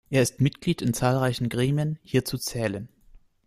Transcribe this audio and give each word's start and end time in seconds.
Er 0.09 0.23
ist 0.23 0.41
Mitglied 0.41 0.81
in 0.81 0.95
zahlreichen 0.95 1.47
Gremien, 1.47 1.99
hierzu 2.01 2.39
zählen 2.39 2.87